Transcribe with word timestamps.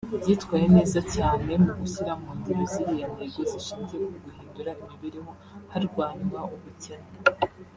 byitwaye 0.21 0.65
neza 0.75 0.99
cyane 1.15 1.51
mu 1.63 1.71
gushyira 1.79 2.11
mu 2.21 2.29
ngiro 2.37 2.63
ziriya 2.71 3.07
ntego 3.15 3.39
zishingiye 3.51 4.05
ku 4.11 4.17
guhindura 4.23 4.71
imibereho 4.81 5.31
harwanywa 5.71 6.41
ubukene 6.55 7.07